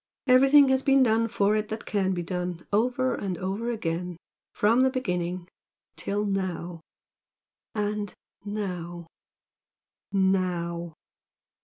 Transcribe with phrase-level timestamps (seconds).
[0.25, 4.17] Everything has been done for it that can be done, over and over again,
[4.51, 5.47] from the beginning
[5.95, 6.81] till now,
[7.75, 8.11] and
[8.43, 9.05] now
[10.11, 10.95] NOW!"